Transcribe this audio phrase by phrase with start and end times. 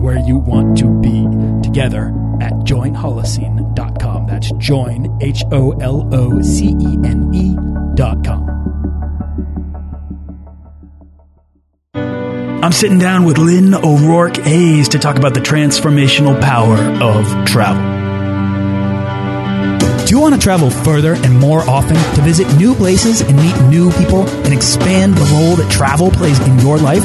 [0.00, 1.26] and where you want to be
[1.62, 2.08] together
[2.40, 4.26] at joinholocene.com.
[4.26, 8.48] That's join, H O L O C E N E.com.
[12.62, 17.98] I'm sitting down with Lynn O'Rourke Hayes to talk about the transformational power of travel.
[20.04, 23.58] Do you want to travel further and more often to visit new places and meet
[23.70, 27.04] new people and expand the role that travel plays in your life?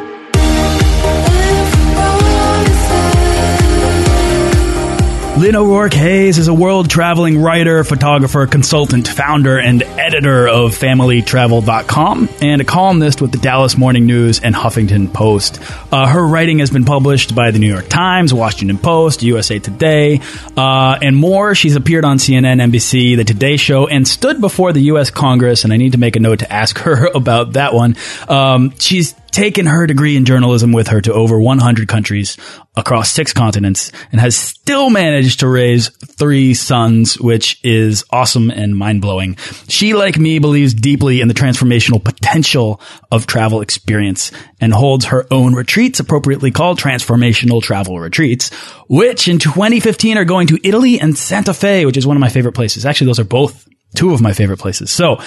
[5.37, 12.29] Lynn O'Rourke Hayes is a world traveling writer, photographer, consultant, founder, and editor of FamilyTravel.com,
[12.41, 15.59] and a columnist with the Dallas Morning News and Huffington Post.
[15.91, 20.19] Uh, her writing has been published by the New York Times, Washington Post, USA Today,
[20.57, 21.55] uh, and more.
[21.55, 25.09] She's appeared on CNN, NBC, The Today Show, and stood before the U.S.
[25.09, 27.95] Congress, and I need to make a note to ask her about that one.
[28.27, 32.37] Um, she's taken her degree in journalism with her to over 100 countries
[32.75, 38.77] across six continents and has still managed to raise three sons, which is awesome and
[38.77, 39.35] mind blowing.
[39.67, 42.81] She, like me, believes deeply in the transformational potential
[43.11, 48.53] of travel experience and holds her own retreats, appropriately called transformational travel retreats,
[48.87, 52.29] which in 2015 are going to Italy and Santa Fe, which is one of my
[52.29, 52.85] favorite places.
[52.85, 54.91] Actually, those are both two of my favorite places.
[54.91, 55.19] So,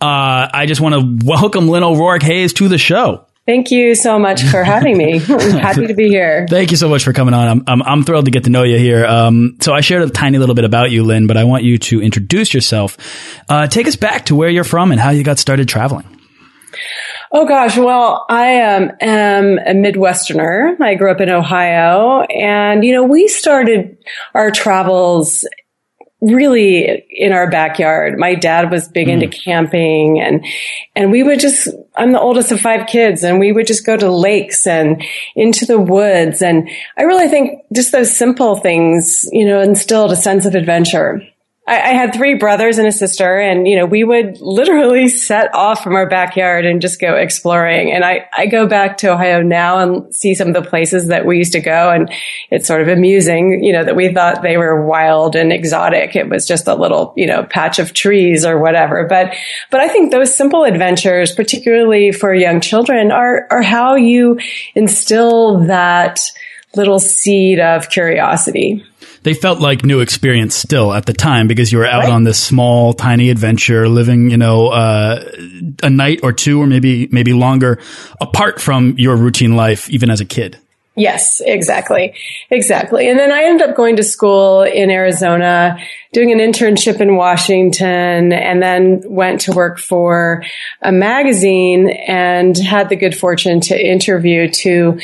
[0.00, 3.25] uh, I just want to welcome Lynn O'Rourke Hayes to the show.
[3.46, 5.20] Thank you so much for having me.
[5.28, 6.46] I'm happy to be here.
[6.50, 7.48] Thank you so much for coming on.
[7.48, 9.06] I'm, I'm, I'm thrilled to get to know you here.
[9.06, 11.78] Um, so I shared a tiny little bit about you, Lynn, but I want you
[11.78, 12.98] to introduce yourself.
[13.48, 16.06] Uh, take us back to where you're from and how you got started traveling.
[17.30, 20.80] Oh gosh, well, I um, am a Midwesterner.
[20.80, 23.96] I grew up in Ohio, and you know, we started
[24.34, 25.44] our travels
[26.20, 28.18] really in our backyard.
[28.18, 29.12] My dad was big mm.
[29.12, 30.44] into camping and,
[30.94, 33.96] and we would just, I'm the oldest of five kids and we would just go
[33.96, 35.02] to lakes and
[35.34, 36.42] into the woods.
[36.42, 41.22] And I really think just those simple things, you know, instilled a sense of adventure.
[41.66, 45.52] I, I, had three brothers and a sister and, you know, we would literally set
[45.52, 47.92] off from our backyard and just go exploring.
[47.92, 51.26] And I, I go back to Ohio now and see some of the places that
[51.26, 51.90] we used to go.
[51.90, 52.12] And
[52.50, 56.14] it's sort of amusing, you know, that we thought they were wild and exotic.
[56.14, 59.04] It was just a little, you know, patch of trees or whatever.
[59.08, 59.34] But,
[59.70, 64.38] but I think those simple adventures, particularly for young children are, are how you
[64.76, 66.20] instill that
[66.76, 68.84] little seed of curiosity
[69.26, 72.12] they felt like new experience still at the time because you were out right.
[72.12, 75.32] on this small, tiny adventure, living, you know, uh,
[75.82, 77.80] a night or two or maybe maybe longer
[78.20, 80.58] apart from your routine life, even as a kid.
[80.94, 82.14] Yes, exactly.
[82.50, 83.10] Exactly.
[83.10, 85.76] And then I ended up going to school in Arizona,
[86.12, 90.44] doing an internship in Washington, and then went to work for
[90.82, 95.00] a magazine and had the good fortune to interview two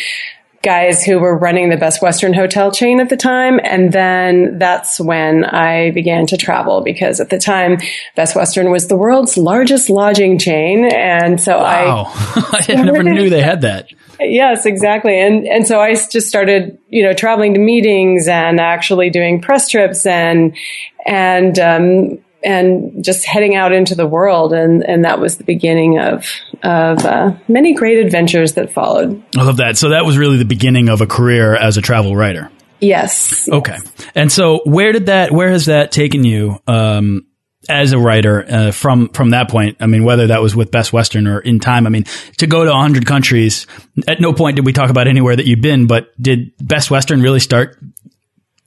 [0.62, 3.60] guys who were running the Best Western hotel chain at the time.
[3.62, 7.78] And then that's when I began to travel because at the time,
[8.14, 10.84] Best Western was the world's largest lodging chain.
[10.84, 12.04] And so wow.
[12.14, 13.88] I, I never knew they had that.
[14.20, 15.18] Yes, exactly.
[15.18, 19.68] And, and so I just started, you know, traveling to meetings and actually doing press
[19.68, 20.56] trips and,
[21.04, 24.52] and, um, and just heading out into the world.
[24.52, 26.26] And, and that was the beginning of,
[26.62, 29.22] of uh, many great adventures that followed.
[29.36, 29.76] I love that.
[29.76, 32.50] So that was really the beginning of a career as a travel writer.
[32.80, 33.48] Yes.
[33.48, 33.78] Okay.
[34.14, 36.58] And so where did that, where has that taken you?
[36.66, 37.26] Um,
[37.68, 40.92] as a writer uh, from from that point i mean whether that was with best
[40.92, 42.04] western or in time i mean
[42.36, 43.66] to go to 100 countries
[44.08, 47.22] at no point did we talk about anywhere that you've been but did best western
[47.22, 47.78] really start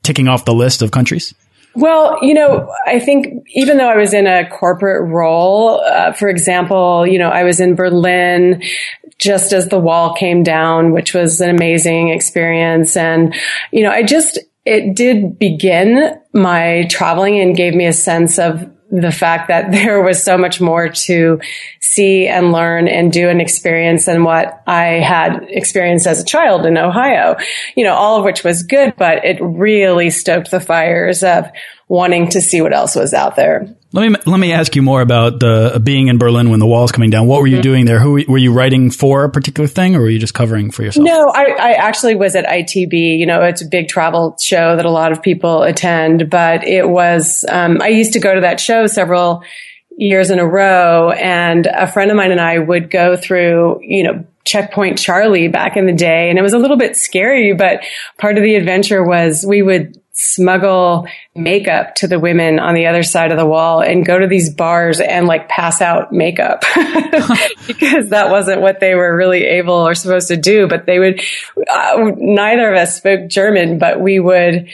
[0.03, 1.33] ticking off the list of countries
[1.75, 6.29] well, you know, I think even though I was in a corporate role, uh, for
[6.29, 8.61] example, you know, I was in Berlin
[9.17, 12.97] just as the wall came down, which was an amazing experience.
[12.97, 13.33] And,
[13.71, 18.69] you know, I just, it did begin my traveling and gave me a sense of
[18.91, 21.39] the fact that there was so much more to
[21.81, 26.65] see and learn and do and experience than what I had experienced as a child
[26.65, 27.37] in Ohio,
[27.75, 31.49] you know, all of which was good, but it really stoked the fires of
[31.87, 33.67] wanting to see what else was out there.
[33.95, 36.91] Let me let me ask you more about the being in Berlin when the wall's
[36.91, 37.27] coming down.
[37.27, 37.61] What were you mm-hmm.
[37.61, 38.01] doing there?
[38.01, 41.05] Who were you writing for a particular thing, or were you just covering for yourself?
[41.05, 43.17] No, I, I actually was at ITB.
[43.17, 46.89] You know, it's a big travel show that a lot of people attend, but it
[46.89, 47.45] was.
[47.47, 49.43] Um, I used to go to that show several
[49.97, 53.79] years in a row, and a friend of mine and I would go through.
[53.81, 57.53] You know, Checkpoint Charlie back in the day, and it was a little bit scary,
[57.53, 57.79] but
[58.17, 63.03] part of the adventure was we would smuggle makeup to the women on the other
[63.03, 66.61] side of the wall and go to these bars and like pass out makeup
[67.67, 70.69] because that wasn't what they were really able or supposed to do.
[70.69, 71.21] But they would,
[71.69, 74.69] uh, neither of us spoke German, but we would,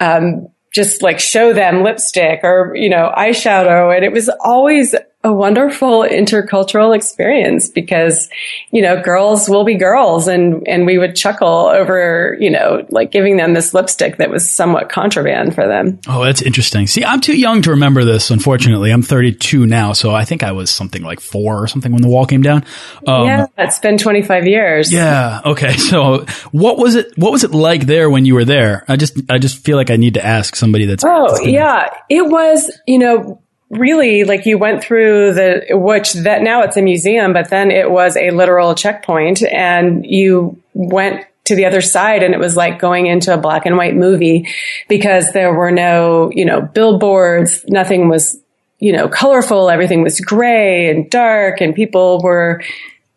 [0.00, 3.94] um, just like show them lipstick or, you know, eyeshadow.
[3.94, 8.30] And it was always a wonderful intercultural experience because,
[8.70, 13.10] you know, girls will be girls and, and we would chuckle over, you know, like
[13.10, 16.00] giving them this lipstick that was somewhat contraband for them.
[16.08, 16.86] Oh, that's interesting.
[16.86, 18.90] See, I'm too young to remember this, unfortunately.
[18.92, 22.08] I'm 32 now, so I think I was something like four or something when the
[22.08, 22.64] wall came down.
[23.06, 24.92] Um, yeah, it's been 25 years.
[24.92, 25.40] Yeah.
[25.44, 25.76] Okay.
[25.90, 28.84] So what was it, what was it like there when you were there?
[28.86, 31.02] I just, I just feel like I need to ask somebody that's.
[31.04, 31.88] Oh, that's yeah.
[32.08, 36.82] It was, you know, really like you went through the which that now it's a
[36.82, 42.22] museum but then it was a literal checkpoint and you went to the other side
[42.22, 44.48] and it was like going into a black and white movie
[44.88, 48.36] because there were no you know billboards nothing was
[48.80, 52.60] you know colorful everything was gray and dark and people were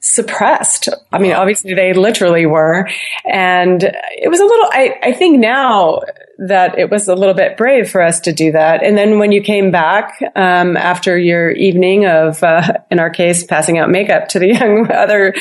[0.04, 0.90] suppressed.
[1.14, 2.90] I mean, obviously they literally were.
[3.24, 6.02] And it was a little, I, I think now
[6.40, 8.84] that it was a little bit brave for us to do that.
[8.84, 13.46] And then when you came back, um, after your evening of, uh, in our case,
[13.46, 15.36] passing out makeup to the young, other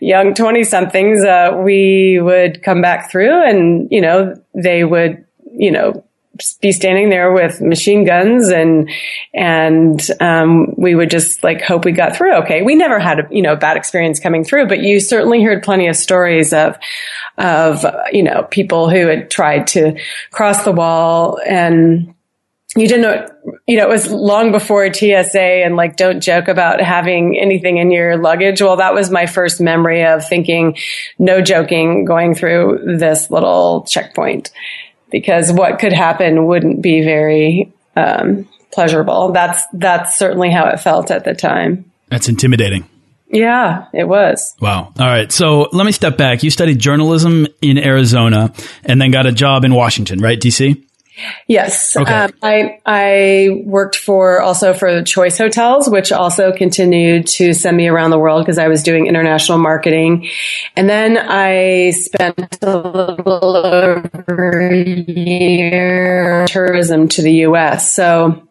[0.00, 5.72] young 20 somethings, uh, we would come back through and, you know, they would, you
[5.72, 6.05] know,
[6.60, 8.90] be standing there with machine guns and
[9.34, 13.28] and um, we would just like hope we got through okay we never had a
[13.30, 16.76] you know bad experience coming through but you certainly heard plenty of stories of
[17.38, 19.98] of you know people who had tried to
[20.30, 22.12] cross the wall and
[22.76, 23.26] you didn't know,
[23.66, 27.90] you know, it was long before TSA and like, don't joke about having anything in
[27.90, 28.60] your luggage.
[28.60, 30.76] Well, that was my first memory of thinking,
[31.18, 34.50] no joking, going through this little checkpoint
[35.10, 39.32] because what could happen wouldn't be very um, pleasurable.
[39.32, 41.90] That's that's certainly how it felt at the time.
[42.08, 42.88] That's intimidating.
[43.28, 44.54] Yeah, it was.
[44.60, 44.92] Wow.
[44.98, 45.30] All right.
[45.32, 46.44] So let me step back.
[46.44, 48.52] You studied journalism in Arizona
[48.84, 50.38] and then got a job in Washington, right?
[50.38, 50.85] DC?
[51.46, 51.96] Yes.
[51.96, 52.12] Okay.
[52.12, 57.88] Um, I, I worked for also for Choice Hotels, which also continued to send me
[57.88, 60.28] around the world because I was doing international marketing.
[60.76, 67.94] And then I spent a little over a year tourism to the U.S.
[67.94, 68.45] So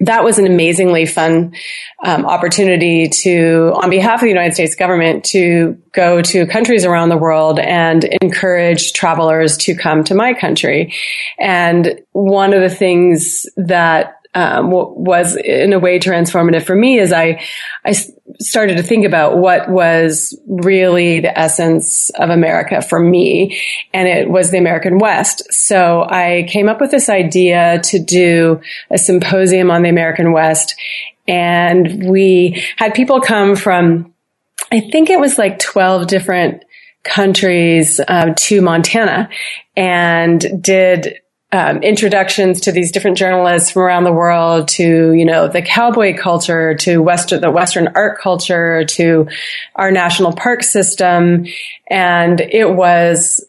[0.00, 1.54] that was an amazingly fun
[2.04, 7.08] um, opportunity to, on behalf of the United States government, to go to countries around
[7.08, 10.94] the world and encourage travelers to come to my country.
[11.38, 17.12] And one of the things that um, was in a way transformative for me is
[17.12, 17.42] I,
[17.84, 17.92] I
[18.40, 23.60] started to think about what was really the essence of America for me.
[23.92, 25.42] And it was the American West.
[25.52, 30.76] So I came up with this idea to do a symposium on the American West.
[31.26, 34.14] And we had people come from,
[34.70, 36.64] I think it was like 12 different
[37.02, 39.30] countries uh, to Montana
[39.76, 41.18] and did
[41.50, 46.16] um, introductions to these different journalists from around the world to you know the cowboy
[46.16, 49.28] culture to western the western art culture to
[49.74, 51.46] our national park system.
[51.88, 53.44] And it was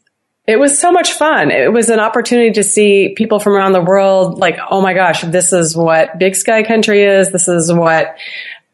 [0.47, 1.51] it was so much fun.
[1.51, 5.21] It was an opportunity to see people from around the world like oh my gosh
[5.23, 7.31] this is what big sky country is.
[7.31, 8.15] This is what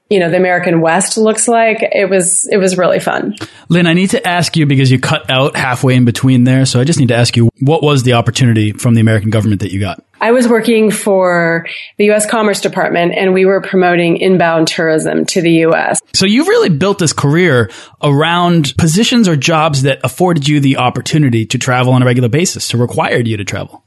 [0.09, 1.79] you know the American West looks like.
[1.81, 3.35] It was it was really fun.
[3.69, 6.79] Lynn, I need to ask you because you cut out halfway in between there, so
[6.79, 9.71] I just need to ask you what was the opportunity from the American government that
[9.71, 10.03] you got?
[10.21, 12.25] I was working for the U.S.
[12.25, 16.01] Commerce Department, and we were promoting inbound tourism to the U.S.
[16.13, 17.69] So you've really built this career
[18.01, 22.69] around positions or jobs that afforded you the opportunity to travel on a regular basis,
[22.69, 23.84] to required you to travel.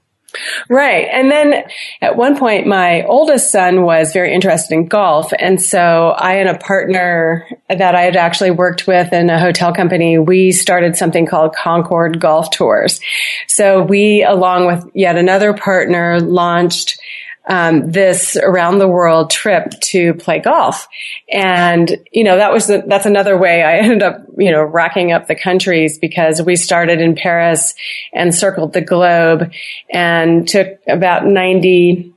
[0.69, 1.09] Right.
[1.11, 1.65] And then
[2.03, 5.33] at one point, my oldest son was very interested in golf.
[5.39, 9.73] And so I and a partner that I had actually worked with in a hotel
[9.73, 13.01] company, we started something called Concorde Golf Tours.
[13.47, 17.01] So we, along with yet another partner, launched
[17.49, 20.87] um, this around the world trip to play golf.
[21.33, 25.13] And, you know, that was, the, that's another way I ended up, you know, racking
[25.13, 27.75] up the countries because we started in Paris
[28.13, 29.51] and circled the globe
[29.91, 32.13] and took about 90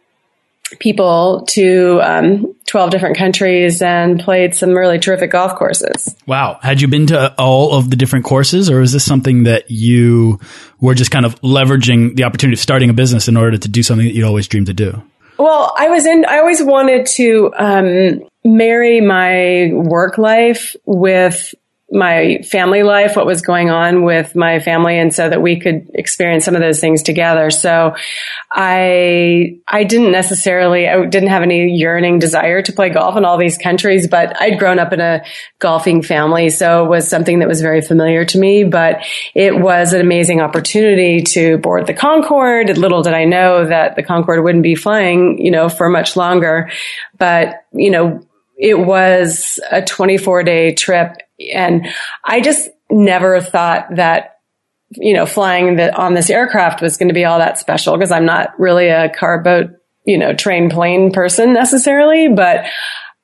[0.79, 6.15] people to um, 12 different countries and played some really terrific golf courses.
[6.25, 6.59] Wow.
[6.61, 10.39] Had you been to all of the different courses or is this something that you
[10.79, 13.83] were just kind of leveraging the opportunity of starting a business in order to do
[13.83, 15.01] something that you'd always dreamed to do?
[15.41, 21.55] Well, I was in, I always wanted to um, marry my work life with
[21.91, 25.89] my family life, what was going on with my family, and so that we could
[25.93, 27.49] experience some of those things together.
[27.49, 27.95] So
[28.49, 33.37] I, I didn't necessarily, I didn't have any yearning desire to play golf in all
[33.37, 35.23] these countries, but I'd grown up in a
[35.59, 36.49] golfing family.
[36.49, 39.05] So it was something that was very familiar to me, but
[39.35, 42.77] it was an amazing opportunity to board the Concorde.
[42.77, 46.71] Little did I know that the Concorde wouldn't be flying, you know, for much longer,
[47.17, 48.25] but, you know,
[48.61, 51.17] it was a 24 day trip
[51.53, 51.87] and
[52.23, 54.39] I just never thought that,
[54.91, 58.11] you know, flying the, on this aircraft was going to be all that special because
[58.11, 59.71] I'm not really a car boat,
[60.05, 62.65] you know, train plane person necessarily, but,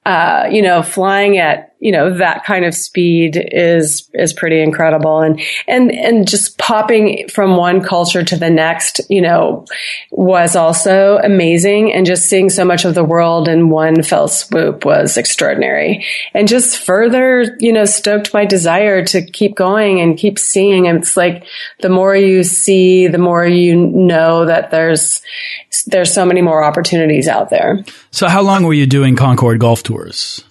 [0.05, 5.21] uh, you know, flying at you know, that kind of speed is, is pretty incredible.
[5.21, 9.65] And, and, and just popping from one culture to the next, you know,
[10.11, 11.93] was also amazing.
[11.93, 16.47] And just seeing so much of the world in one fell swoop was extraordinary and
[16.47, 20.87] just further, you know, stoked my desire to keep going and keep seeing.
[20.87, 21.45] And it's like
[21.81, 25.21] the more you see, the more you know that there's,
[25.85, 27.83] there's so many more opportunities out there.
[28.09, 30.43] So how long were you doing concorde golf tours?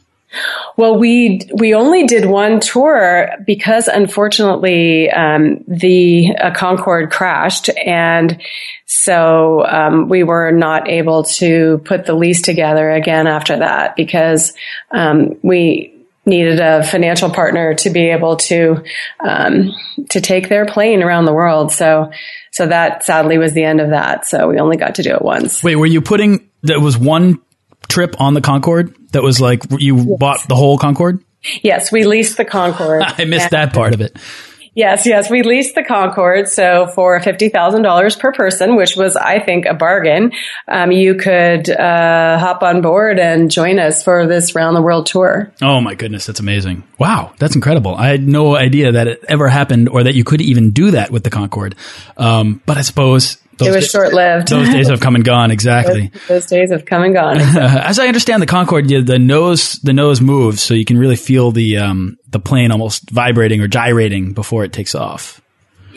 [0.77, 8.41] Well, we we only did one tour because unfortunately um, the uh, Concorde crashed, and
[8.85, 14.55] so um, we were not able to put the lease together again after that because
[14.91, 15.93] um, we
[16.27, 18.83] needed a financial partner to be able to
[19.21, 19.73] um,
[20.11, 21.73] to take their plane around the world.
[21.73, 22.11] So
[22.51, 24.27] so that sadly was the end of that.
[24.27, 25.63] So we only got to do it once.
[25.63, 27.41] Wait, were you putting that was one
[27.89, 28.95] trip on the Concorde?
[29.13, 30.07] That was like you yes.
[30.19, 31.23] bought the whole Concorde?
[31.63, 33.03] Yes, we leased the Concorde.
[33.19, 34.17] I missed that part of it.
[34.77, 36.49] Yes, yes, we leased the Concorde.
[36.49, 40.33] So for fifty thousand dollars per person, which was, I think, a bargain,
[40.69, 45.07] um, you could uh, hop on board and join us for this round the world
[45.07, 45.51] tour.
[45.63, 46.85] Oh my goodness, that's amazing!
[46.99, 47.95] Wow, that's incredible.
[47.95, 51.11] I had no idea that it ever happened or that you could even do that
[51.11, 51.75] with the Concorde.
[52.19, 54.49] Um, but I suppose those it was short lived.
[54.49, 55.51] Those days have come and gone.
[55.51, 56.09] Exactly.
[56.29, 57.39] Those, those days have come and gone.
[57.57, 61.53] As I understand the Concorde, the nose the nose moves, so you can really feel
[61.53, 65.41] the um, the plane almost vibrating or gyrating before it takes off.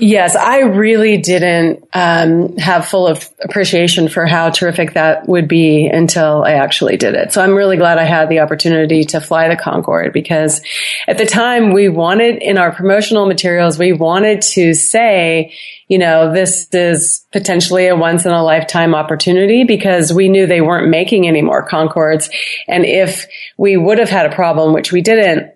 [0.02, 5.88] Yes, I really didn't um, have full of appreciation for how terrific that would be
[5.88, 7.34] until I actually did it.
[7.34, 10.62] So I'm really glad I had the opportunity to fly the Concorde because
[11.06, 15.54] at the time we wanted in our promotional materials, we wanted to say,
[15.90, 20.62] you know, this is potentially a once in a lifetime opportunity because we knew they
[20.62, 22.30] weren't making any more Concordes.
[22.70, 23.26] And if
[23.58, 25.52] we would have had a problem, which we didn't,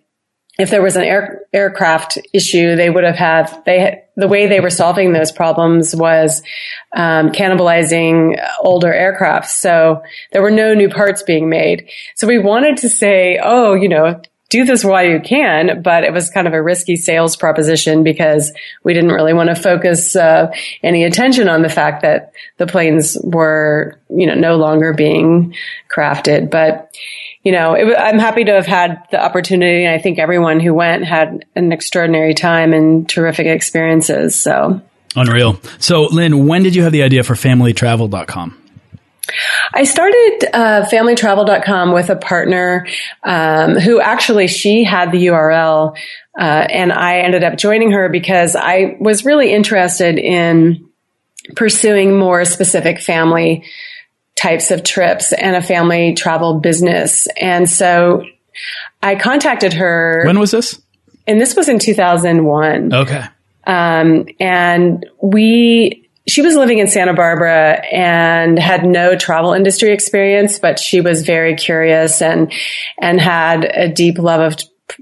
[0.60, 4.60] if there was an air, aircraft issue, they would have had, they the way they
[4.60, 6.44] were solving those problems was,
[6.96, 9.50] um, cannibalizing older aircraft.
[9.50, 11.90] So there were no new parts being made.
[12.16, 14.22] So we wanted to say, oh, you know,
[14.54, 18.54] do this while you can, but it was kind of a risky sales proposition because
[18.84, 23.18] we didn't really want to focus uh, any attention on the fact that the planes
[23.24, 25.56] were, you know, no longer being
[25.92, 26.52] crafted.
[26.52, 26.96] But
[27.44, 29.86] you know, it, I'm happy to have had the opportunity.
[29.86, 34.40] And I think everyone who went had an extraordinary time and terrific experiences.
[34.40, 34.82] So
[35.16, 35.60] unreal.
[35.80, 38.60] So Lynn, when did you have the idea for familytravel.com?
[39.74, 42.88] I started uh, familytravel.com with a partner
[43.24, 45.98] um, who actually she had the URL,
[46.38, 50.90] uh, and I ended up joining her because I was really interested in
[51.56, 53.64] pursuing more specific family
[54.44, 57.28] types of trips and a family travel business.
[57.40, 58.24] And so
[59.02, 60.24] I contacted her.
[60.26, 60.82] When was this?
[61.26, 62.94] And this was in 2001.
[62.94, 63.24] Okay.
[63.66, 70.60] Um, and we, she was living in Santa Barbara and had no travel industry experience,
[70.60, 72.52] but she was very curious and,
[73.00, 74.60] and had a deep love of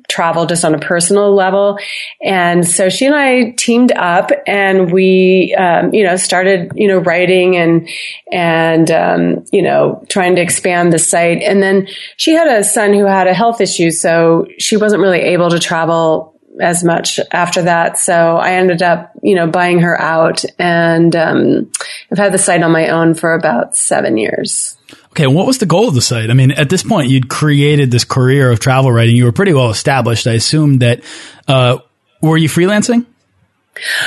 [0.08, 1.78] travel just on a personal level.
[2.22, 6.98] And so she and I teamed up and we, um, you know, started, you know,
[7.00, 7.90] writing and,
[8.32, 11.42] and, um, you know, trying to expand the site.
[11.42, 13.92] And then she had a son who had a health issue.
[13.92, 17.98] So she wasn't really able to travel as much after that.
[17.98, 21.72] So I ended up, you know, buying her out and, um,
[22.12, 24.78] I've had the site on my own for about seven years.
[25.12, 26.30] Okay, what was the goal of the site?
[26.30, 29.16] I mean, at this point, you'd created this career of travel writing.
[29.16, 30.28] You were pretty well established.
[30.28, 31.04] I assume that,
[31.48, 31.80] uh,
[32.22, 33.06] were you freelancing?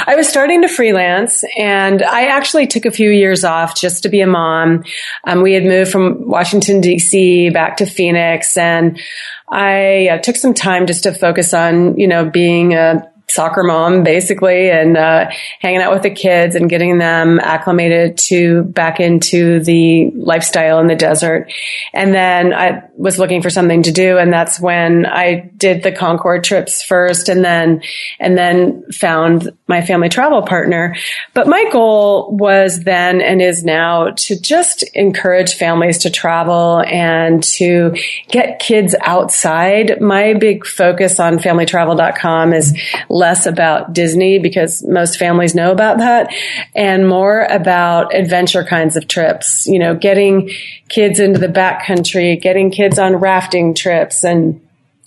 [0.07, 4.09] I was starting to freelance and I actually took a few years off just to
[4.09, 4.85] be a mom.
[5.27, 9.01] Um, we had moved from Washington DC back to Phoenix and
[9.49, 14.03] I uh, took some time just to focus on, you know, being a soccer mom
[14.05, 19.61] basically and uh, hanging out with the kids and getting them acclimated to back into
[19.61, 21.53] the lifestyle in the desert.
[21.93, 25.91] And then i was looking for something to do and that's when i did the
[25.91, 27.83] concorde trips first and then
[28.21, 30.97] and then found my family travel partner.
[31.33, 37.43] But my goal was then and is now to just encourage families to travel and
[37.43, 37.95] to
[38.29, 40.01] get kids outside.
[40.01, 42.77] My big focus on familytravel.com is
[43.15, 46.35] less about Disney because most families know about that
[46.75, 50.51] and more about adventure kinds of trips, you know, getting
[50.89, 54.61] kids into the backcountry, getting kids on rafting trips and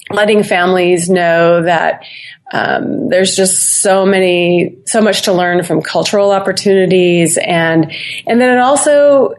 [0.10, 2.06] letting families know that
[2.54, 7.92] um, there's just so many, so much to learn from cultural opportunities, and
[8.26, 9.36] and then it also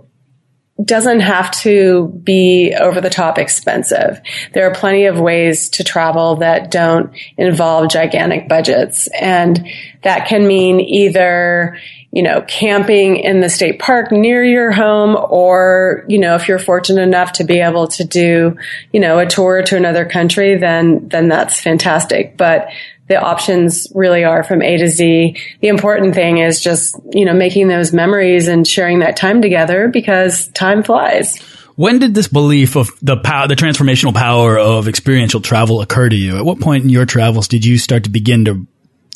[0.82, 4.20] doesn't have to be over the top expensive.
[4.52, 9.08] There are plenty of ways to travel that don't involve gigantic budgets.
[9.08, 9.68] And
[10.02, 11.78] that can mean either,
[12.12, 16.61] you know, camping in the state park near your home or, you know, if you're
[16.61, 18.56] fortunate enough to be able to do,
[18.92, 22.37] you know, a tour to another country, then, then that's fantastic.
[22.37, 22.68] But
[23.09, 25.37] the options really are from A to Z.
[25.61, 29.89] The important thing is just, you know, making those memories and sharing that time together
[29.89, 31.39] because time flies.
[31.76, 36.17] When did this belief of the power, the transformational power of experiential travel occur to
[36.17, 36.37] you?
[36.37, 38.67] At what point in your travels did you start to begin to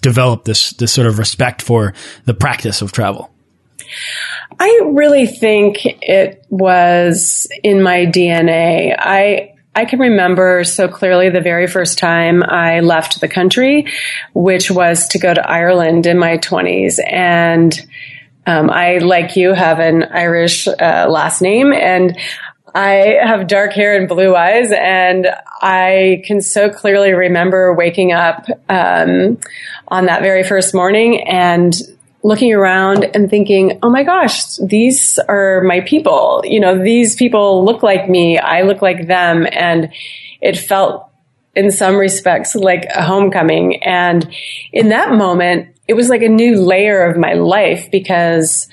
[0.00, 1.92] develop this, this sort of respect for
[2.24, 3.30] the practice of travel?
[4.60, 8.94] I really think it was in my DNA.
[8.96, 13.86] I, I can remember so clearly the very first time I left the country,
[14.34, 17.00] which was to go to Ireland in my 20s.
[17.10, 17.74] And
[18.46, 22.18] um, I, like you, have an Irish uh, last name, and
[22.74, 25.28] I have dark hair and blue eyes, and
[25.62, 29.38] I can so clearly remember waking up um,
[29.88, 31.74] on that very first morning and
[32.22, 36.42] looking around and thinking, oh my gosh, these are my people.
[36.44, 38.38] You know, these people look like me.
[38.38, 39.46] I look like them.
[39.50, 39.92] And
[40.40, 41.08] it felt
[41.54, 43.82] in some respects like a homecoming.
[43.82, 44.32] And
[44.72, 48.68] in that moment, it was like a new layer of my life because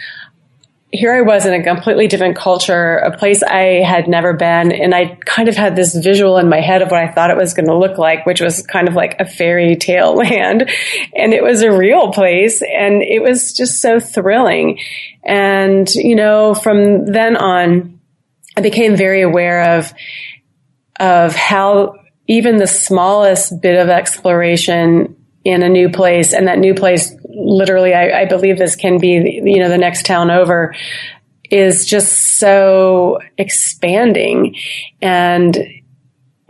[0.91, 4.95] here I was in a completely different culture, a place I had never been, and
[4.95, 7.53] I kind of had this visual in my head of what I thought it was
[7.53, 10.69] going to look like, which was kind of like a fairy tale land.
[11.15, 14.79] And it was a real place, and it was just so thrilling.
[15.23, 17.99] And, you know, from then on,
[18.57, 19.93] I became very aware of,
[20.99, 21.95] of how
[22.27, 27.93] even the smallest bit of exploration in a new place and that new place literally
[27.93, 30.75] I, I, believe this can be you know the next town over
[31.49, 34.55] is just so expanding
[35.01, 35.57] and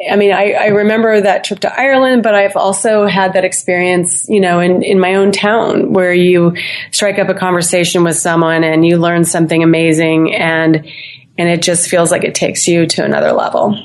[0.09, 4.29] I mean, I, I, remember that trip to Ireland, but I've also had that experience,
[4.29, 6.55] you know, in, in my own town where you
[6.91, 10.89] strike up a conversation with someone and you learn something amazing and,
[11.37, 13.77] and it just feels like it takes you to another level.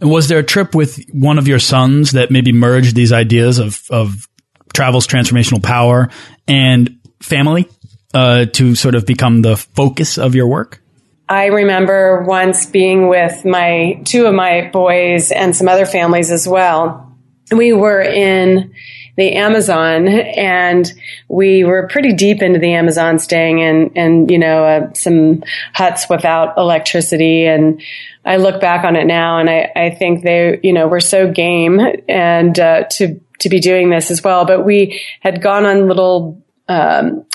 [0.00, 3.58] And was there a trip with one of your sons that maybe merged these ideas
[3.58, 4.28] of, of
[4.74, 6.10] travel's transformational power
[6.50, 7.68] and family
[8.12, 10.82] uh, to sort of become the focus of your work?
[11.28, 16.48] I remember once being with my two of my boys and some other families as
[16.48, 17.16] well.
[17.52, 18.74] We were in
[19.16, 20.92] the Amazon and
[21.28, 26.08] we were pretty deep into the Amazon staying in, in you know, uh, some huts
[26.08, 27.46] without electricity.
[27.46, 27.80] And
[28.24, 31.30] I look back on it now and I, I think they, you know, were so
[31.30, 34.44] game and uh, to to be doing this as well.
[34.44, 37.26] But we had gone on little um,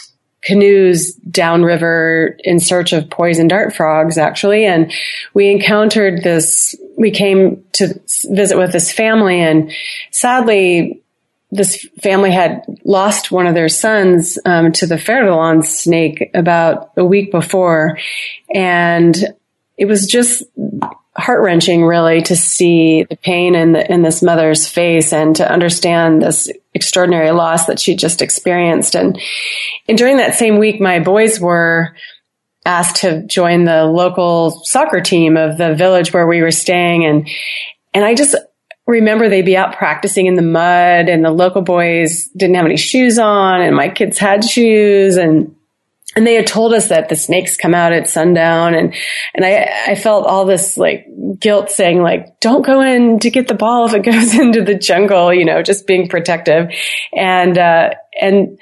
[0.45, 4.65] canoes downriver in search of poison dart frogs, actually.
[4.65, 4.93] And
[5.33, 9.73] we encountered this, we came to visit with this family and
[10.11, 11.01] sadly,
[11.51, 17.05] this family had lost one of their sons um, to the fer-de-lance snake about a
[17.05, 17.97] week before.
[18.53, 19.15] And
[19.77, 20.43] it was just
[21.17, 25.49] heart wrenching, really, to see the pain in, the, in this mother's face and to
[25.49, 28.95] understand this extraordinary loss that she just experienced.
[28.95, 29.19] And,
[29.88, 31.95] and during that same week, my boys were
[32.65, 37.06] asked to join the local soccer team of the village where we were staying.
[37.06, 37.30] And,
[37.93, 38.36] and I just
[38.88, 42.78] remember they'd be out practicing in the mud and the local boys didn't have any
[42.78, 45.54] shoes on and my kids had shoes and
[46.15, 48.73] and they had told us that the snakes come out at sundown.
[48.73, 48.95] And
[49.34, 51.06] and I I felt all this like
[51.39, 54.75] guilt saying like don't go in to get the ball if it goes into the
[54.75, 56.71] jungle you know just being protective.
[57.13, 58.58] And uh and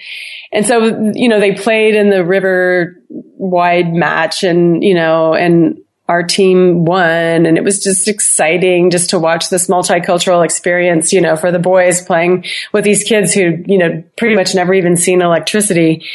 [0.52, 5.78] and so you know they played in the river wide match and you know and
[6.10, 7.46] our team won.
[7.46, 11.60] And it was just exciting just to watch this multicultural experience, you know, for the
[11.60, 16.06] boys playing with these kids who, you know, pretty much never even seen electricity.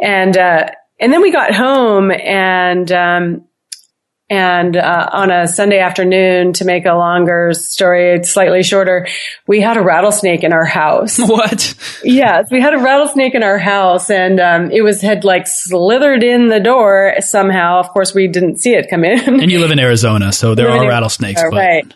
[0.00, 3.46] And, uh, and then we got home and, um,
[4.28, 9.06] and uh, on a Sunday afternoon, to make a longer story slightly shorter,
[9.46, 11.18] we had a rattlesnake in our house.
[11.26, 11.74] What?
[12.02, 16.24] Yes, we had a rattlesnake in our house, and um, it was had like slithered
[16.24, 17.78] in the door somehow.
[17.78, 19.40] Of course, we didn't see it come in.
[19.40, 21.56] and you live in Arizona, so there are rattlesnakes, but.
[21.56, 21.94] right?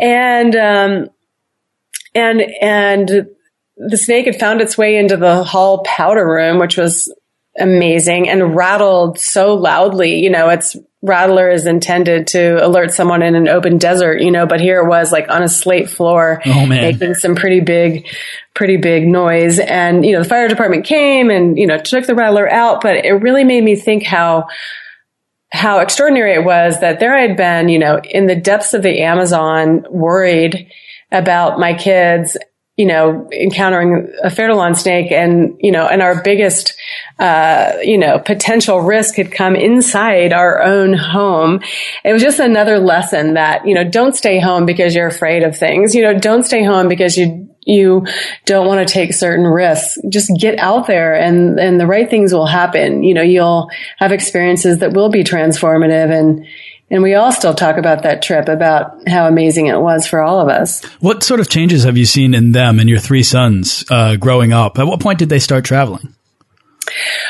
[0.00, 1.10] And um,
[2.14, 3.28] and and
[3.76, 7.12] the snake had found its way into the hall powder room, which was
[7.58, 10.16] amazing and rattled so loudly.
[10.16, 14.46] You know, its rattler is intended to alert someone in an open desert, you know,
[14.46, 18.06] but here it was like on a slate floor, oh, making some pretty big,
[18.54, 19.60] pretty big noise.
[19.60, 23.04] And, you know, the fire department came and, you know, took the rattler out, but
[23.04, 24.48] it really made me think how,
[25.52, 28.82] how extraordinary it was that there I had been, you know, in the depths of
[28.82, 30.68] the Amazon worried
[31.12, 32.36] about my kids
[32.78, 36.76] you know, encountering a fer-de-lance snake and, you know, and our biggest,
[37.18, 41.60] uh, you know, potential risk had come inside our own home.
[42.04, 45.58] It was just another lesson that, you know, don't stay home because you're afraid of
[45.58, 45.92] things.
[45.92, 48.06] You know, don't stay home because you, you
[48.44, 49.98] don't want to take certain risks.
[50.08, 53.02] Just get out there and, and the right things will happen.
[53.02, 56.46] You know, you'll have experiences that will be transformative and,
[56.90, 60.40] and we all still talk about that trip, about how amazing it was for all
[60.40, 60.84] of us.
[61.00, 64.52] What sort of changes have you seen in them and your three sons uh, growing
[64.52, 64.78] up?
[64.78, 66.14] At what point did they start traveling?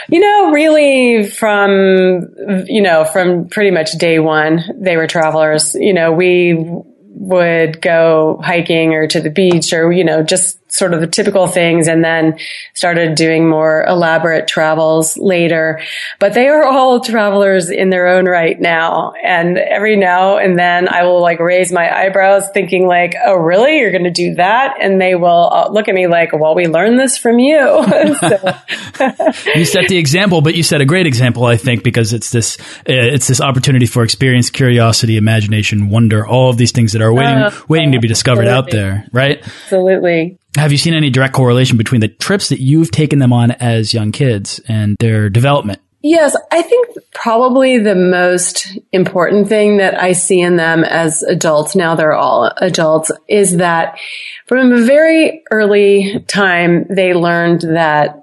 [0.08, 2.28] You know, really from,
[2.66, 5.74] you know, from pretty much day one, they were travelers.
[5.74, 10.94] You know, we would go hiking or to the beach or, you know, just sort
[10.94, 12.38] of the typical things and then
[12.74, 15.80] started doing more elaborate travels later.
[16.18, 19.12] But they are all travelers in their own right now.
[19.22, 23.78] And every now and then I will like raise my eyebrows thinking like, Oh, really?
[23.78, 24.76] You're going to do that?
[24.80, 27.58] And they will uh, look at me like, well, we learned this from you.
[29.54, 32.58] you set the example, but you set a great example, I think, because it's this,
[32.60, 37.12] uh, it's this opportunity for experience, curiosity, imagination, wonder, all of these things that are
[37.12, 38.68] waiting, uh, waiting to be discovered absolutely.
[38.68, 39.38] out there, right?
[39.42, 40.38] Absolutely.
[40.56, 43.94] Have you seen any direct correlation between the trips that you've taken them on as
[43.94, 45.80] young kids and their development?
[46.00, 51.74] Yes, I think probably the most important thing that I see in them as adults,
[51.74, 53.98] now they're all adults, is that
[54.46, 58.22] from a very early time, they learned that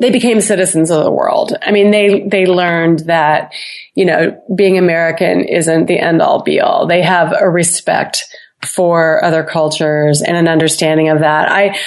[0.00, 1.54] they became citizens of the world.
[1.60, 3.52] I mean, they, they learned that,
[3.94, 6.86] you know, being American isn't the end all be all.
[6.86, 8.24] They have a respect
[8.64, 11.50] for other cultures and an understanding of that.
[11.50, 11.78] I,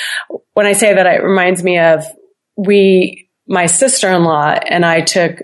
[0.53, 2.05] when I say that, it reminds me of
[2.55, 5.41] we, my sister-in-law and I took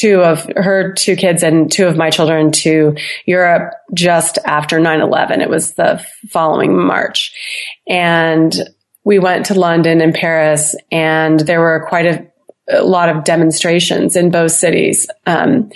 [0.00, 5.40] two of her two kids and two of my children to Europe just after 9-11.
[5.40, 7.34] It was the following March.
[7.86, 8.54] And
[9.04, 12.26] we went to London and Paris and there were quite a,
[12.68, 15.70] a lot of demonstrations in both cities, um,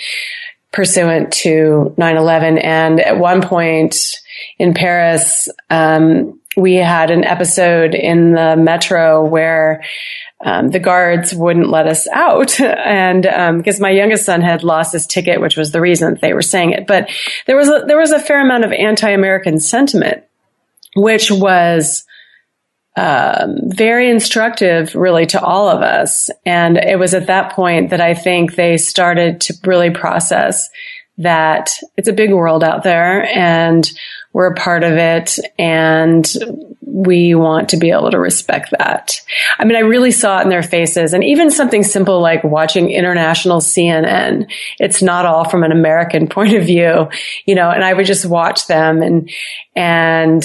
[0.72, 2.62] pursuant to 9-11.
[2.64, 3.96] And at one point,
[4.58, 9.82] in Paris, um, we had an episode in the metro where
[10.44, 13.22] um, the guards wouldn't let us out, and
[13.56, 16.42] because um, my youngest son had lost his ticket, which was the reason they were
[16.42, 16.86] saying it.
[16.86, 17.10] But
[17.46, 20.22] there was a, there was a fair amount of anti-American sentiment,
[20.96, 22.04] which was
[22.96, 26.30] um, very instructive, really, to all of us.
[26.46, 30.68] And it was at that point that I think they started to really process
[31.18, 33.88] that it's a big world out there, and
[34.34, 36.30] we're a part of it and
[36.82, 39.20] we want to be able to respect that.
[39.58, 42.90] I mean, I really saw it in their faces and even something simple like watching
[42.90, 44.50] international CNN.
[44.80, 47.08] It's not all from an American point of view,
[47.46, 49.30] you know, and I would just watch them and,
[49.76, 50.44] and,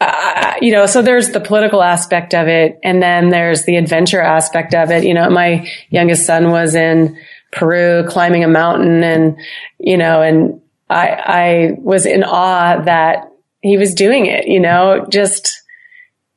[0.00, 2.78] uh, you know, so there's the political aspect of it.
[2.84, 5.04] And then there's the adventure aspect of it.
[5.04, 7.18] You know, my youngest son was in
[7.52, 9.36] Peru climbing a mountain and,
[9.78, 10.60] you know, and
[10.90, 13.30] I, I was in awe that
[13.62, 15.62] he was doing it, you know, just,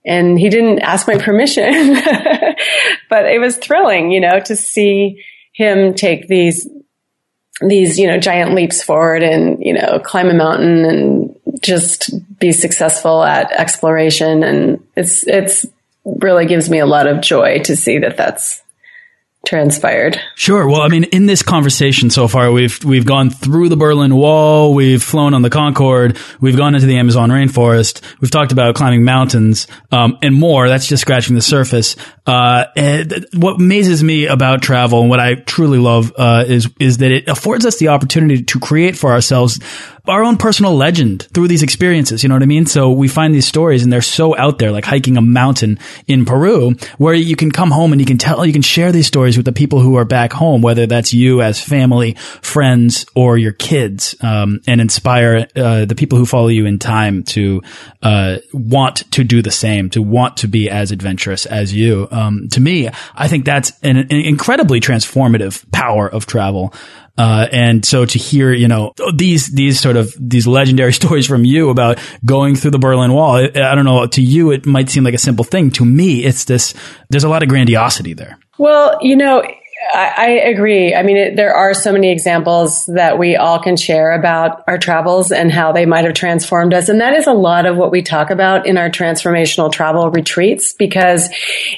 [0.06, 1.64] and he didn't ask my permission,
[3.10, 6.68] but it was thrilling, you know, to see him take these,
[7.62, 12.52] these, you know, giant leaps forward and, you know, climb a mountain and just be
[12.52, 14.44] successful at exploration.
[14.44, 15.66] And it's, it's
[16.04, 18.63] really gives me a lot of joy to see that that's,
[19.46, 20.20] transpired.
[20.36, 20.68] Sure.
[20.68, 24.74] Well, I mean, in this conversation so far, we've we've gone through the Berlin Wall,
[24.74, 29.04] we've flown on the Concorde, we've gone into the Amazon rainforest, we've talked about climbing
[29.04, 30.70] mountains, um, and more.
[30.70, 31.96] That's just scratching the surface.
[32.26, 32.66] Uh,
[33.34, 37.28] what amazes me about travel and what I truly love uh, is is that it
[37.28, 39.60] affords us the opportunity to create for ourselves
[40.06, 42.24] our own personal legend through these experiences.
[42.24, 42.66] You know what I mean?
[42.66, 46.26] So we find these stories and they're so out there, like hiking a mountain in
[46.26, 49.38] Peru, where you can come home and you can tell, you can share these stories
[49.38, 53.54] with the people who are back home, whether that's you as family, friends, or your
[53.54, 57.62] kids, um, and inspire uh, the people who follow you in time to
[58.02, 62.10] uh, want to do the same, to want to be as adventurous as you.
[62.12, 66.74] Um, to me, I think that's an, an incredibly transformative power of travel.
[67.18, 71.46] Uh, and so to hear, you know, these, these sort of, these legendary stories from
[71.46, 74.90] you about going through the Berlin Wall, I, I don't know, to you, it might
[74.90, 75.72] seem like a simple thing.
[75.72, 76.74] To me, it's this,
[77.10, 78.40] there's a lot of grandiosity there.
[78.58, 79.44] Well, you know,
[79.92, 80.96] I, agree.
[80.96, 84.78] I mean, it, there are so many examples that we all can share about our
[84.78, 86.90] travels and how they might have transformed us.
[86.90, 90.74] And that is a lot of what we talk about in our transformational travel retreats
[90.74, 91.30] because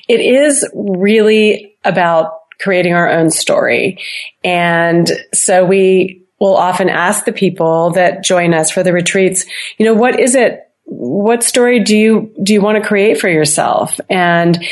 [0.08, 3.98] it is really about creating our own story.
[4.44, 9.46] And so we will often ask the people that join us for the retreats,
[9.78, 10.62] you know, what is it?
[10.84, 14.00] What story do you, do you want to create for yourself?
[14.10, 14.63] And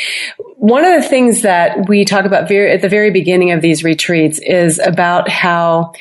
[0.56, 3.82] one of the things that we talk about very, at the very beginning of these
[3.82, 5.92] retreats is about how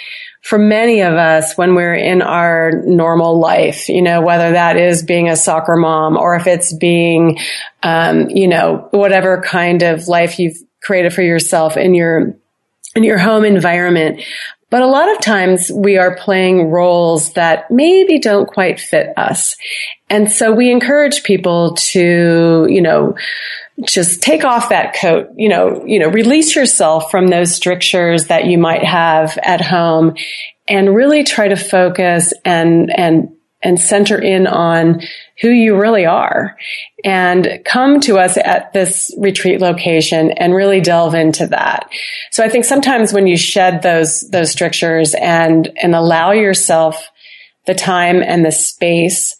[0.44, 5.02] for many of us, when we're in our normal life, you know, whether that is
[5.02, 7.40] being a soccer mom or if it's being,
[7.82, 12.36] um, you know, whatever kind of life you've created for yourself in your
[12.96, 14.22] in your home environment.
[14.70, 19.56] But a lot of times we are playing roles that maybe don't quite fit us.
[20.10, 23.16] And so we encourage people to, you know,
[23.84, 28.46] just take off that coat, you know, you know, release yourself from those strictures that
[28.46, 30.16] you might have at home
[30.68, 33.30] and really try to focus and, and,
[33.64, 35.02] and center in on
[35.42, 36.58] who you really are
[37.04, 41.90] and come to us at this retreat location and really delve into that.
[42.32, 47.10] So I think sometimes when you shed those, those strictures and, and allow yourself
[47.66, 49.36] the time and the space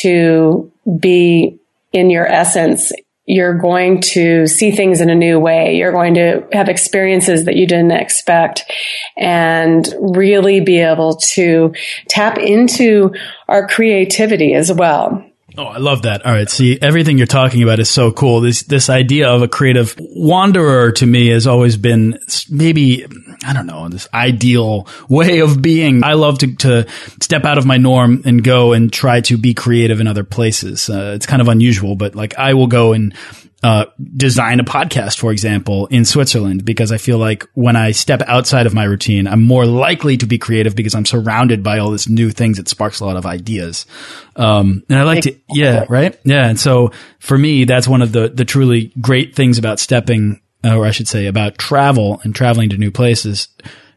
[0.00, 1.58] to be
[1.92, 2.92] in your essence,
[3.32, 5.74] you're going to see things in a new way.
[5.74, 8.70] You're going to have experiences that you didn't expect
[9.16, 11.72] and really be able to
[12.08, 13.14] tap into
[13.48, 15.24] our creativity as well.
[15.58, 16.24] Oh, I love that.
[16.24, 16.48] All right.
[16.48, 18.40] See, everything you're talking about is so cool.
[18.40, 22.18] This, this idea of a creative wanderer to me has always been
[22.50, 23.06] maybe,
[23.44, 26.04] I don't know, this ideal way of being.
[26.04, 26.88] I love to, to
[27.20, 30.88] step out of my norm and go and try to be creative in other places.
[30.88, 33.14] Uh, it's kind of unusual, but like I will go and
[33.62, 38.20] uh, design a podcast, for example, in Switzerland, because I feel like when I step
[38.26, 41.90] outside of my routine, I'm more likely to be creative because I'm surrounded by all
[41.90, 43.86] this new things that sparks a lot of ideas.
[44.34, 46.18] Um, and I like to, yeah, right.
[46.24, 46.48] Yeah.
[46.48, 50.76] And so for me, that's one of the, the truly great things about stepping, uh,
[50.76, 53.48] or I should say about travel and traveling to new places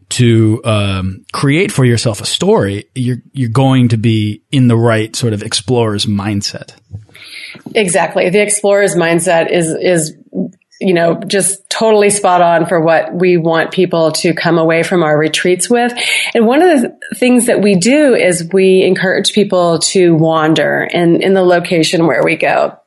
[0.08, 5.15] to um, create for yourself a story, you're you're going to be in the right
[5.15, 6.75] sort of explorer's mindset.
[7.73, 8.29] Exactly.
[8.29, 10.15] The explorer's mindset is, is,
[10.79, 15.03] you know, just totally spot on for what we want people to come away from
[15.03, 15.93] our retreats with.
[16.33, 21.21] And one of the things that we do is we encourage people to wander in,
[21.21, 22.77] in the location where we go.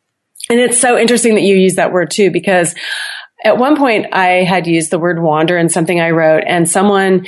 [0.50, 2.74] And it's so interesting that you use that word too, because
[3.44, 7.26] at one point I had used the word wander in something I wrote and someone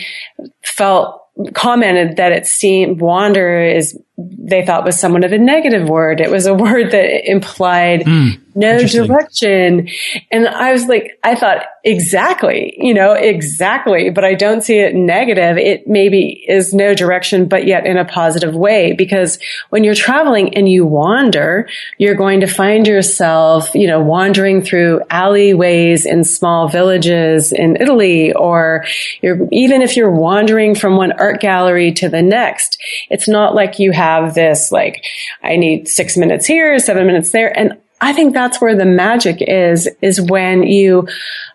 [0.63, 1.21] felt
[1.55, 3.99] commented that it seemed wander is
[4.39, 6.21] they thought was somewhat of a negative word.
[6.21, 9.89] It was a word that implied mm, no direction.
[10.31, 14.95] And I was like, I thought exactly, you know, exactly, but I don't see it
[14.95, 15.57] negative.
[15.57, 19.39] It maybe is no direction, but yet in a positive way, because
[19.71, 25.01] when you're traveling and you wander, you're going to find yourself, you know, wandering through
[25.11, 28.85] alleyways in small villages in Italy, or
[29.23, 32.81] you're, even if you're wandering from one art gallery to the next,
[33.11, 35.05] it's not like you have this, like,
[35.43, 37.57] I need six minutes here, seven minutes there.
[37.57, 41.07] And I think that's where the magic is, is when you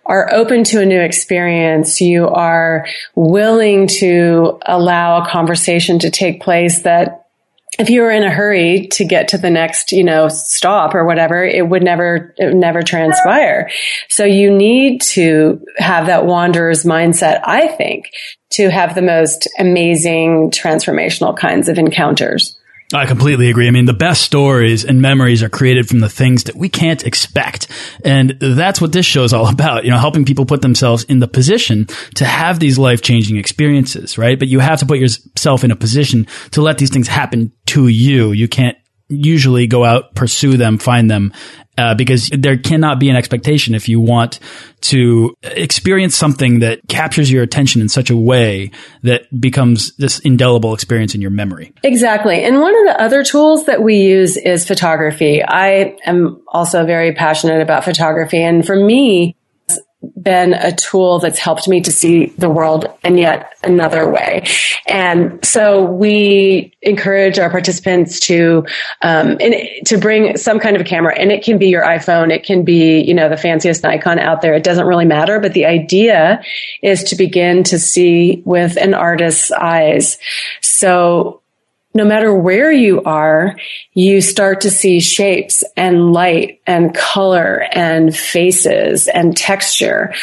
[0.06, 2.00] are open to a new experience.
[2.02, 7.25] You are willing to allow a conversation to take place that
[7.78, 11.06] if you were in a hurry to get to the next, you know, stop or
[11.06, 13.70] whatever, it would never, it would never transpire.
[14.10, 18.12] So you need to have that wanderer's mindset, I think,
[18.52, 22.58] to have the most amazing transformational kinds of encounters.
[22.94, 23.68] I completely agree.
[23.68, 27.04] I mean, the best stories and memories are created from the things that we can't
[27.04, 27.68] expect.
[28.04, 31.20] And that's what this show is all about, you know, helping people put themselves in
[31.20, 34.38] the position to have these life changing experiences, right?
[34.38, 37.88] But you have to put yourself in a position to let these things happen to
[37.88, 38.34] you.
[38.34, 41.34] You can't usually go out, pursue them, find them,
[41.78, 44.40] uh, because there cannot be an expectation if you want
[44.82, 48.72] to experience something that captures your attention in such a way
[49.04, 51.74] that becomes this indelible experience in your memory.
[51.84, 52.44] Exactly.
[52.44, 55.44] And one of the other tools that we use is photography.
[55.46, 58.42] I am also very passionate about photography.
[58.42, 59.36] And for me,
[60.22, 64.46] been a tool that's helped me to see the world in yet another way.
[64.88, 68.66] And so we encourage our participants to,
[69.02, 69.38] um,
[69.86, 72.32] to bring some kind of a camera and it can be your iPhone.
[72.32, 74.54] It can be, you know, the fanciest Nikon out there.
[74.54, 75.40] It doesn't really matter.
[75.40, 76.42] But the idea
[76.82, 80.18] is to begin to see with an artist's eyes.
[80.62, 81.42] So
[81.96, 83.56] no matter where you are,
[83.94, 90.14] you start to see shapes and light and color and faces and texture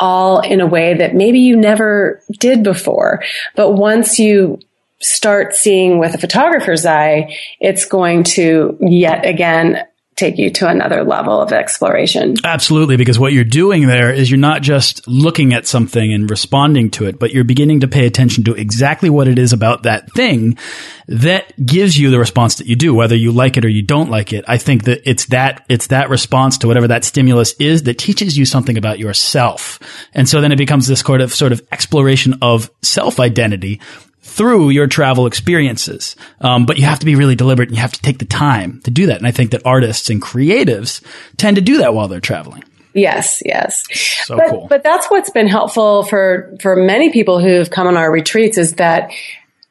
[0.00, 3.22] all in a way that maybe you never did before.
[3.54, 4.58] But once you
[5.00, 9.84] start seeing with a photographer's eye, it's going to yet again
[10.18, 12.34] take you to another level of exploration.
[12.44, 16.90] Absolutely, because what you're doing there is you're not just looking at something and responding
[16.90, 20.10] to it, but you're beginning to pay attention to exactly what it is about that
[20.12, 20.58] thing
[21.06, 24.10] that gives you the response that you do, whether you like it or you don't
[24.10, 24.44] like it.
[24.48, 28.36] I think that it's that, it's that response to whatever that stimulus is that teaches
[28.36, 29.78] you something about yourself.
[30.12, 33.80] And so then it becomes this sort of, sort of exploration of self identity
[34.22, 36.16] through your travel experiences.
[36.40, 38.80] Um, but you have to be really deliberate and you have to take the time
[38.82, 39.18] to do that.
[39.18, 41.02] And I think that artists and creatives
[41.36, 42.64] tend to do that while they're traveling.
[42.94, 43.84] Yes, yes.
[44.26, 44.66] So but, cool.
[44.68, 48.74] But that's what's been helpful for, for many people who've come on our retreats is
[48.74, 49.12] that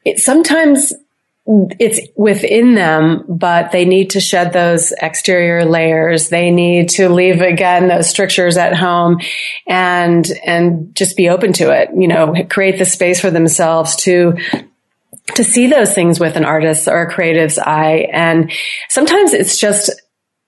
[0.04, 0.92] it sometimes
[1.78, 6.28] it's within them, but they need to shed those exterior layers.
[6.28, 9.20] They need to leave again those strictures at home
[9.66, 14.36] and, and just be open to it, you know, create the space for themselves to,
[15.36, 18.08] to see those things with an artist's or a creative's eye.
[18.12, 18.52] And
[18.90, 19.90] sometimes it's just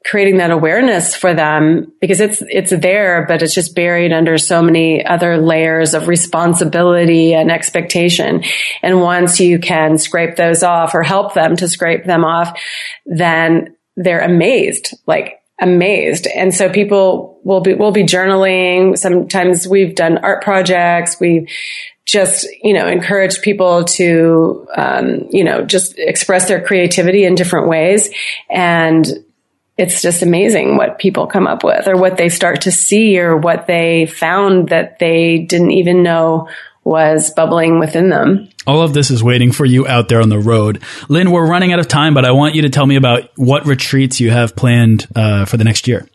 [0.05, 4.63] creating that awareness for them because it's it's there but it's just buried under so
[4.63, 8.43] many other layers of responsibility and expectation.
[8.83, 12.59] And once you can scrape those off or help them to scrape them off
[13.05, 16.27] then they're amazed like amazed.
[16.27, 18.97] And so people will be will be journaling.
[18.99, 21.21] Sometimes we've done art projects.
[21.21, 21.49] We
[22.07, 27.69] just you know encourage people to um, you know just express their creativity in different
[27.69, 28.11] ways.
[28.49, 29.07] And
[29.81, 33.35] it's just amazing what people come up with or what they start to see or
[33.37, 36.49] what they found that they didn't even know
[36.85, 38.49] was bubbling within them.
[38.67, 40.83] All of this is waiting for you out there on the road.
[41.09, 43.67] Lynn, we're running out of time, but I want you to tell me about what
[43.67, 46.07] retreats you have planned uh, for the next year.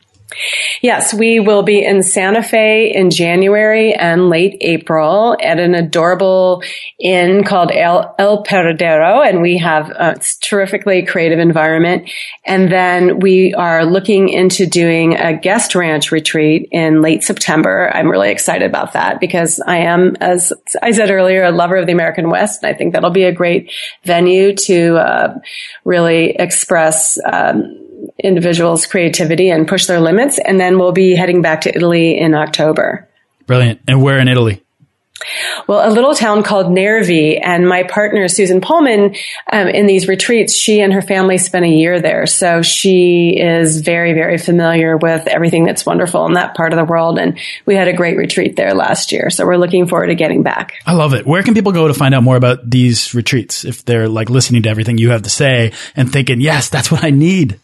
[0.82, 6.64] Yes, we will be in Santa Fe in January and late April at an adorable
[7.00, 12.10] inn called El, El Paradero, and we have a terrifically creative environment.
[12.46, 17.92] And then we are looking into doing a guest ranch retreat in late September.
[17.94, 21.86] I'm really excited about that because I am, as I said earlier, a lover of
[21.86, 23.72] the American West, and I think that'll be a great
[24.04, 25.40] venue to uh,
[25.84, 27.18] really express.
[27.26, 27.85] Um,
[28.18, 30.40] individuals' creativity and push their limits.
[30.40, 33.08] And then we'll be heading back to Italy in October.
[33.46, 33.82] Brilliant.
[33.88, 34.62] And where in Italy?
[35.68, 39.16] Well, a little town called Nervi, and my partner Susan Pullman,
[39.52, 43.80] um, in these retreats, she and her family spent a year there, so she is
[43.80, 47.18] very, very familiar with everything that's wonderful in that part of the world.
[47.18, 50.44] And we had a great retreat there last year, so we're looking forward to getting
[50.44, 50.74] back.
[50.86, 51.26] I love it.
[51.26, 54.64] Where can people go to find out more about these retreats if they're like listening
[54.64, 57.60] to everything you have to say and thinking, yes, that's what I need?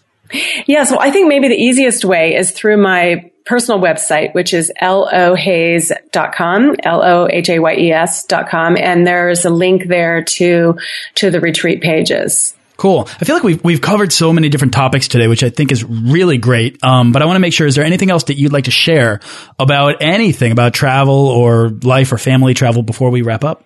[0.68, 4.72] Yes, well, I think maybe the easiest way is through my personal website, which is
[4.82, 8.78] lohayes.com, L-O-H-A-Y-E-S.com.
[8.78, 10.78] And there's a link there to,
[11.16, 12.56] to the retreat pages.
[12.78, 13.08] Cool.
[13.20, 15.84] I feel like we've, we've covered so many different topics today, which I think is
[15.84, 16.84] really great.
[16.84, 18.72] Um, but I want to make sure, is there anything else that you'd like to
[18.72, 19.20] share
[19.60, 23.64] about anything about travel or life or family travel before we wrap up?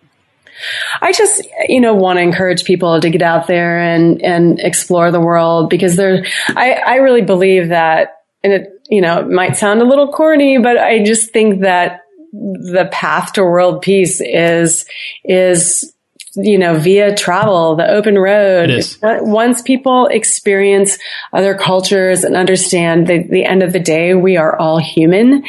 [1.01, 5.11] I just, you know, want to encourage people to get out there and, and explore
[5.11, 9.57] the world because there, I, I really believe that, and it, you know, it might
[9.57, 12.01] sound a little corny, but I just think that
[12.31, 14.85] the path to world peace is,
[15.23, 15.93] is,
[16.35, 18.69] you know, via travel, the open road.
[19.01, 20.97] Once people experience
[21.31, 25.43] other cultures and understand that the end of the day, we are all human,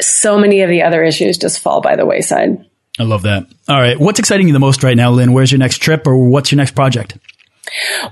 [0.00, 2.64] so many of the other issues just fall by the wayside.
[2.98, 3.46] I love that.
[3.68, 3.98] All right.
[3.98, 5.32] What's exciting you the most right now, Lynn?
[5.32, 7.16] Where's your next trip or what's your next project?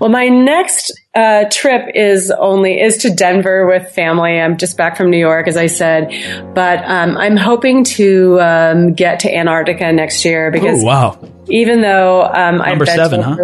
[0.00, 4.38] Well, my next uh, trip is only is to Denver with family.
[4.38, 6.10] I'm just back from New York, as I said,
[6.54, 11.18] but um, I'm hoping to um, get to Antarctica next year because Ooh, wow.
[11.48, 13.36] Even though um, number I've seven, huh?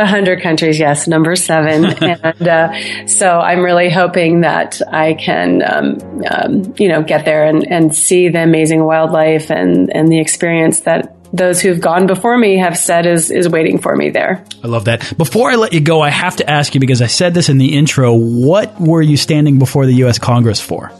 [0.00, 5.62] A hundred countries, yes, number seven, and uh, so I'm really hoping that I can,
[5.62, 10.18] um, um, you know, get there and, and see the amazing wildlife and and the
[10.18, 14.42] experience that those who've gone before me have said is is waiting for me there.
[14.64, 15.16] I love that.
[15.18, 17.58] Before I let you go, I have to ask you because I said this in
[17.58, 18.14] the intro.
[18.14, 20.18] What were you standing before the U.S.
[20.18, 20.90] Congress for?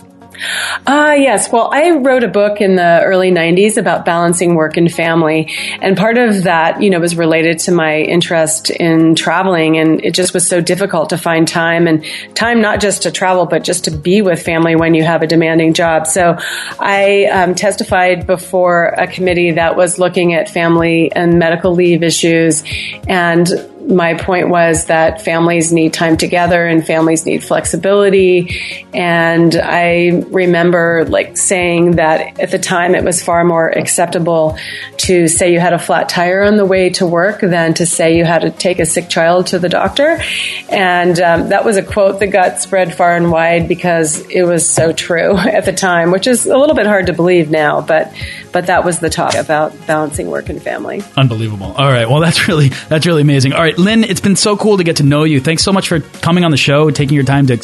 [0.86, 1.52] Ah, uh, yes.
[1.52, 5.52] Well, I wrote a book in the early 90s about balancing work and family.
[5.80, 9.76] And part of that, you know, was related to my interest in traveling.
[9.78, 13.46] And it just was so difficult to find time and time not just to travel,
[13.46, 16.06] but just to be with family when you have a demanding job.
[16.06, 16.38] So
[16.78, 22.64] I um, testified before a committee that was looking at family and medical leave issues
[23.06, 23.48] and
[23.90, 28.60] my point was that families need time together and families need flexibility.
[28.94, 34.56] And I remember like saying that at the time it was far more acceptable
[34.98, 38.16] to say you had a flat tire on the way to work than to say
[38.16, 40.22] you had to take a sick child to the doctor.
[40.68, 44.68] And um, that was a quote that got spread far and wide because it was
[44.68, 48.12] so true at the time, which is a little bit hard to believe now, but
[48.52, 51.02] but that was the talk about balancing work and family.
[51.16, 51.72] Unbelievable.
[51.72, 52.08] All right.
[52.08, 53.52] Well, that's really that's really amazing.
[53.52, 55.40] All right, Lynn, it's been so cool to get to know you.
[55.40, 57.56] Thanks so much for coming on the show, taking your time to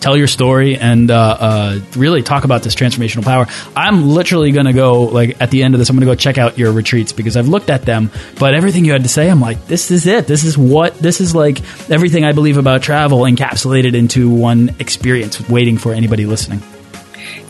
[0.00, 3.46] tell your story, and uh, uh, really talk about this transformational power.
[3.76, 5.90] I'm literally going to go like at the end of this.
[5.90, 8.84] I'm going to go check out your retreats because I've looked at them, but everything
[8.84, 10.26] you had to say, I'm like, this is it.
[10.26, 11.60] This is what this is like.
[11.90, 16.60] Everything I believe about travel encapsulated into one experience, waiting for anybody listening.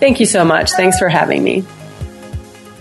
[0.01, 0.72] Thank you so much.
[0.72, 1.64] Thanks for having me.